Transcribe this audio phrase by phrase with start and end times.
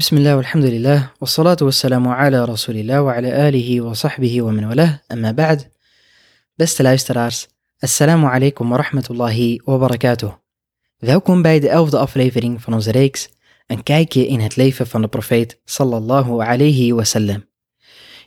[0.00, 5.34] Bismillah, alhamdulillah, wassalatu wassalamu ala rasulillah wa ala alihi wa sahbihi wa man walah, amma
[5.34, 5.68] ba'd.
[6.56, 7.48] Beste luisteraars,
[7.84, 10.32] assalamu alaikum wa rahmatullahi wa barakatuh.
[10.98, 13.28] Welkom bij de elfde aflevering van onze reeks
[13.66, 17.44] Een kijkje in het leven van de profeet sallallahu alayhi wa sallam.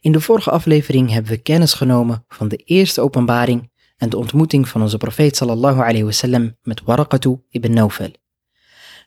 [0.00, 4.68] In de vorige aflevering hebben we kennis genomen van de eerste openbaring en de ontmoeting
[4.68, 8.10] van onze profeet sallallahu alayhi wa sallam met Waraqatu ibn Nawfal.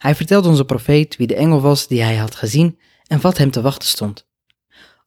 [0.04, 3.52] Hij vertelde onze profeet wie de engel was die hij had gezien en wat hem
[3.52, 4.28] te wachten stond.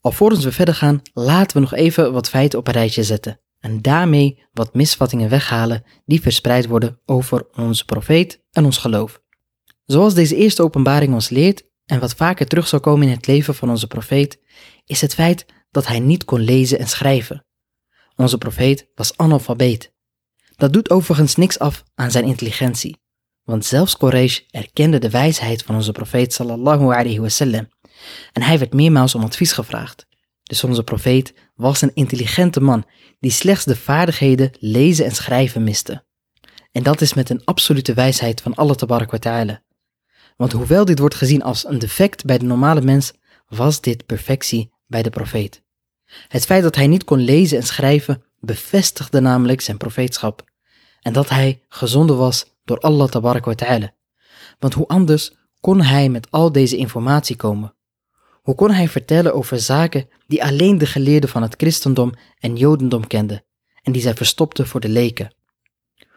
[0.00, 3.82] Alvorens we verder gaan, laten we nog even wat feiten op een rijtje zetten en
[3.82, 9.22] daarmee wat misvattingen weghalen die verspreid worden over onze profeet en ons geloof.
[9.84, 13.54] Zoals deze eerste openbaring ons leert en wat vaker terug zal komen in het leven
[13.54, 14.40] van onze profeet,
[14.84, 17.46] is het feit dat hij niet kon lezen en schrijven.
[18.14, 19.94] Onze profeet was analfabeet.
[20.56, 23.04] Dat doet overigens niks af aan zijn intelligentie.
[23.46, 27.68] Want zelfs Quraysh erkende de wijsheid van onze profeet sallallahu alayhi wasallam.
[28.32, 30.06] En hij werd meermaals om advies gevraagd.
[30.42, 32.84] Dus onze profeet was een intelligente man
[33.20, 36.04] die slechts de vaardigheden lezen en schrijven miste.
[36.72, 39.62] En dat is met een absolute wijsheid van Allah tabarak wa ta'ala.
[40.36, 43.12] Want hoewel dit wordt gezien als een defect bij de normale mens,
[43.48, 45.62] was dit perfectie bij de profeet.
[46.28, 50.44] Het feit dat hij niet kon lezen en schrijven bevestigde namelijk zijn profeetschap.
[51.00, 53.94] En dat hij gezonden was door Allah tabarak wa ta'ala.
[54.58, 57.74] Want hoe anders kon hij met al deze informatie komen?
[58.42, 63.06] Hoe kon hij vertellen over zaken die alleen de geleerden van het christendom en jodendom
[63.06, 63.44] kenden
[63.82, 65.34] en die zij verstopten voor de leken?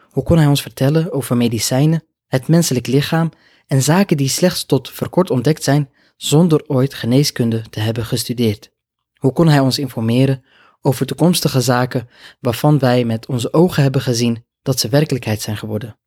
[0.09, 3.31] Hoe kon hij ons vertellen over medicijnen, het menselijk lichaam
[3.67, 8.71] en zaken die slechts tot verkort ontdekt zijn zonder ooit geneeskunde te hebben gestudeerd?
[9.13, 10.45] Hoe kon hij ons informeren
[10.81, 15.99] over toekomstige zaken waarvan wij met onze ogen hebben gezien dat ze werkelijkheid zijn geworden?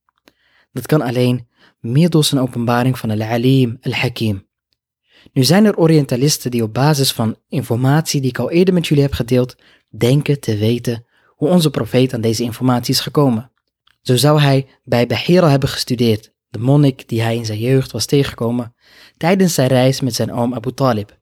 [0.73, 1.48] Dat kan alleen
[1.81, 4.47] middels een openbaring van Al-Alim Al-Hakim.
[5.33, 9.03] Nu zijn er Orientalisten die op basis van informatie die ik al eerder met jullie
[9.03, 9.56] heb gedeeld,
[9.89, 13.51] denken te weten hoe onze profeet aan deze informatie is gekomen.
[14.02, 18.07] Zo zou hij bij Bahira hebben gestudeerd, de monnik die hij in zijn jeugd was
[18.07, 18.75] tegengekomen
[19.17, 21.19] tijdens zijn reis met zijn oom Abu Talib.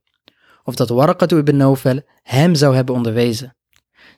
[0.64, 3.56] Of dat Waraqatu ibn Nawfal hem zou hebben onderwezen.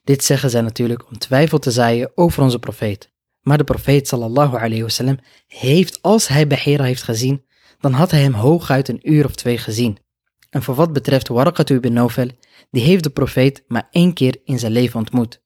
[0.05, 3.12] Dit zeggen zij natuurlijk om twijfel te zaaien over onze profeet.
[3.43, 7.45] Maar de profeet sallallahu alayhi wasallam heeft, als hij Bahira heeft gezien,
[7.81, 9.99] dan had hij hem hooguit een uur of twee gezien.
[10.51, 12.29] En voor wat betreft Waraqatu ibn Nawfal,
[12.71, 15.43] die heeft de profeet maar één keer in zijn leven ontmoet.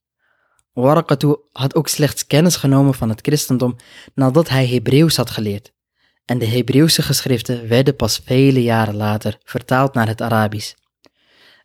[0.72, 3.76] Waraqatu had ook slechts kennis genomen van het christendom
[4.14, 5.72] nadat hij Hebreeuws had geleerd.
[6.24, 10.74] En de Hebreeuwse geschriften werden pas vele jaren later vertaald naar het Arabisch.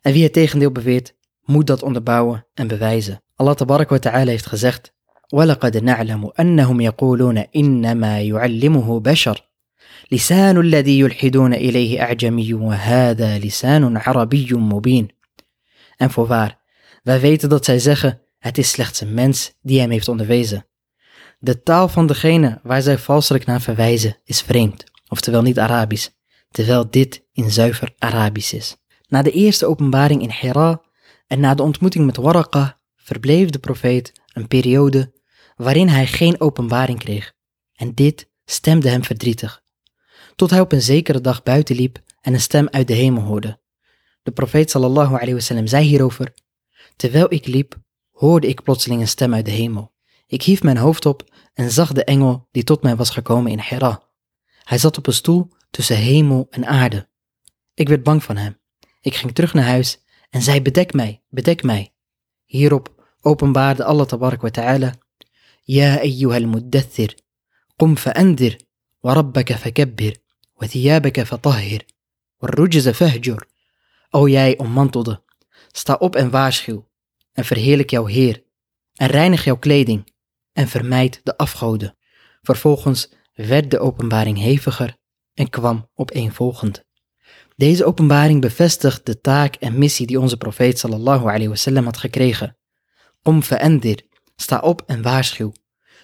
[0.00, 3.22] En wie het tegendeel beweert, moet dat onderbouwen en bewijzen.
[3.36, 4.92] Allah wa ta'ala heeft gezegd,
[5.33, 9.47] وَلَقَدْ نَعْلَمُ أَنَّهُمْ يَقُولُونَ إِنَّمَا يُعَلِّمُهُ بَشَرٌ
[10.11, 15.07] لسان الذي يلحدون إليه أعجمي وهذا لسان عربي مبين.
[15.97, 16.59] En voorwaar,
[17.03, 20.65] wij weten dat zij zeggen, het is slechts een mens die hem heeft onderwezen.
[21.39, 26.09] De taal van degene waar zij valselijk naar verwijzen is vreemd, oftewel niet Arabisch,
[26.51, 28.77] terwijl dit in zuiver Arabisch is.
[29.07, 30.81] Na de eerste openbaring in Hira
[31.27, 35.13] en na de ontmoeting met Waraqa verbleef de profeet een periode
[35.62, 37.32] waarin hij geen openbaring kreeg.
[37.72, 39.62] En dit stemde hem verdrietig.
[40.36, 43.60] Tot hij op een zekere dag buiten liep en een stem uit de hemel hoorde.
[44.22, 46.34] De profeet sallallahu alayhi wasallam zei hierover:
[46.96, 47.80] Terwijl ik liep,
[48.10, 49.92] hoorde ik plotseling een stem uit de hemel.
[50.26, 53.60] Ik hief mijn hoofd op en zag de engel die tot mij was gekomen in
[53.60, 54.02] Hira.
[54.62, 57.08] Hij zat op een stoel tussen hemel en aarde.
[57.74, 58.60] Ik werd bang van hem.
[59.00, 61.94] Ik ging terug naar huis en zei: Bedek mij, bedek mij.
[62.44, 64.92] Hierop openbaarde Allah ta'ala:
[65.64, 66.00] Ja,
[67.96, 68.56] fa'andir,
[69.00, 70.16] wa rabbaka fakabbir,
[70.54, 71.84] wa thiyabaka fatahhir,
[72.38, 73.46] wa rujza fahjur.
[74.10, 75.22] O jij ommantelde,
[75.72, 76.88] sta op en waarschuw,
[77.32, 78.44] en verheerlijk jouw Heer,
[78.94, 80.12] en reinig jouw kleding,
[80.52, 81.96] en vermijd de afgoden.
[82.42, 84.96] Vervolgens werd de openbaring heviger
[85.34, 86.84] en kwam opeenvolgend.
[87.56, 92.56] Deze openbaring bevestigt de taak en missie die onze profeet sallallahu alayhi wasallam had gekregen.
[93.22, 94.06] Om ve'endir,
[94.36, 95.52] sta op en waarschuw.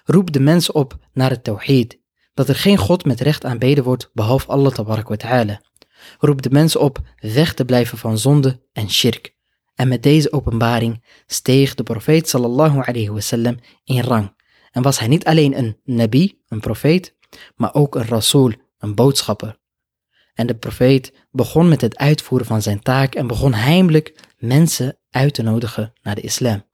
[0.05, 1.99] Roep de mensen op naar het tawhid,
[2.35, 5.61] dat er geen God met recht aanbeden wordt behalve Allah tabarak wa ta'ala.
[6.19, 9.37] Roep de mensen op weg te blijven van zonde en shirk.
[9.75, 14.37] En met deze openbaring steeg de profeet sallallahu alayhi wasallam in rang.
[14.71, 17.17] En was hij niet alleen een nabi, een profeet,
[17.57, 19.59] maar ook een rasool, een boodschapper.
[20.35, 25.35] En de profeet begon met het uitvoeren van zijn taak en begon heimelijk mensen uit
[25.35, 26.68] te nodigen naar de islam.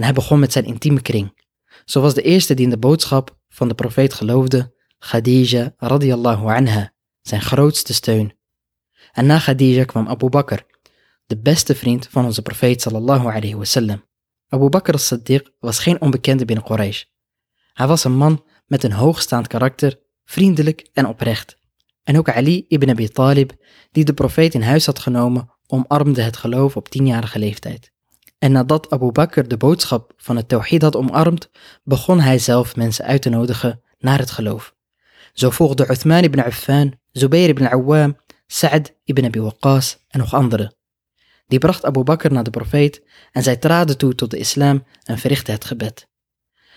[0.00, 1.44] En hij begon met zijn intieme kring.
[1.84, 6.92] Zo was de eerste die in de boodschap van de profeet geloofde, Khadija radiyallahu anha,
[7.20, 8.32] zijn grootste steun.
[9.12, 10.58] En na Khadija kwam Abu Bakr,
[11.26, 14.04] de beste vriend van onze profeet sallallahu alayhi wasallam.
[14.48, 17.04] Abu Bakr as-Siddiq was geen onbekende binnen Quraysh.
[17.72, 21.56] Hij was een man met een hoogstaand karakter, vriendelijk en oprecht.
[22.02, 23.52] En ook Ali ibn Abi Talib,
[23.90, 27.92] die de profeet in huis had genomen, omarmde het geloof op tienjarige leeftijd.
[28.40, 31.50] En nadat Abu Bakr de boodschap van het Tawhid had omarmd,
[31.82, 34.74] begon hij zelf mensen uit te nodigen naar het geloof.
[35.32, 38.16] Zo volgden Uthman ibn Affan, Zubair ibn Awam,
[38.46, 40.74] Sa'd ibn Abi Waqqas en nog anderen.
[41.46, 43.02] Die bracht Abu Bakr naar de profeet
[43.32, 46.08] en zij traden toe tot de islam en verrichtten het gebed.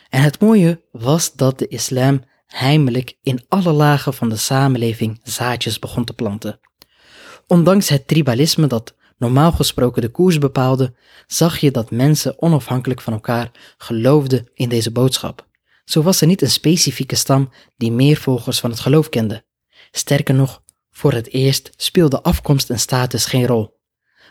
[0.09, 5.79] En het mooie was dat de islam heimelijk in alle lagen van de samenleving zaadjes
[5.79, 6.59] begon te planten.
[7.47, 10.93] Ondanks het tribalisme dat normaal gesproken de koers bepaalde,
[11.27, 15.47] zag je dat mensen onafhankelijk van elkaar geloofden in deze boodschap.
[15.85, 19.43] Zo was er niet een specifieke stam die meer volgers van het geloof kende.
[19.91, 20.61] Sterker nog,
[20.91, 23.81] voor het eerst speelde afkomst en status geen rol.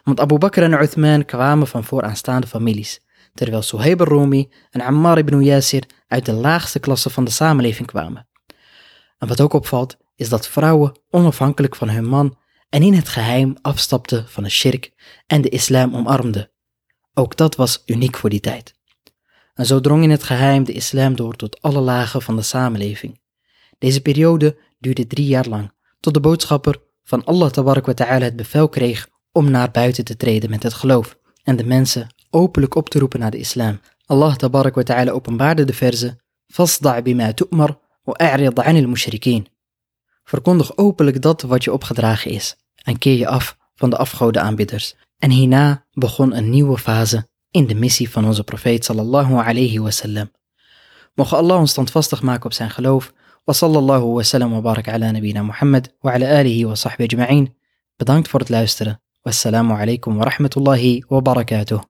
[0.05, 3.00] Want Abu Bakr en Uthman kwamen van vooraanstaande families,
[3.35, 8.29] terwijl Suhaib al-Rumi en Ammar ibn Yasir uit de laagste klasse van de samenleving kwamen.
[9.19, 12.37] En wat ook opvalt, is dat vrouwen onafhankelijk van hun man
[12.73, 14.93] en in het geheim afstapten van de shirk
[15.27, 16.51] en de islam omarmden.
[17.15, 18.75] Ook dat was uniek voor die tijd.
[19.55, 23.21] En zo drong in het geheim de islam door tot alle lagen van de samenleving.
[23.79, 29.09] Deze periode duurde drie jaar lang, tot de boodschapper van Allah ta'ala het bevel kreeg
[29.33, 33.21] om naar buiten te treden met het geloof en de mensen openlijk op te roepen
[33.21, 33.81] naar de islam.
[34.07, 39.49] Allah ta'ala openbaarde de verse Fasda' bima tu'mar wa a'rid 'anil mushrikeen.
[40.25, 44.94] Verkondig openlijk dat wat je opgedragen is en keer je af van de afgodenaanbidders.
[45.19, 50.31] En hierna begon een nieuwe fase in de missie van onze profeet sallallahu alayhi wasallam.
[51.14, 53.12] Mogen Allah ons standvastig maken op zijn geloof.
[53.44, 57.55] Wa sallallahu wasallam wa barak ala nabina Muhammad wa ala alihi wa sahbihi ajma'in.
[57.96, 59.02] Bedankt voor het luisteren.
[59.23, 61.81] Wassalamu alaikum wa rahmatullahi wa barakatuh.